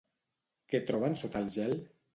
[0.73, 1.81] Què troben sota el gel?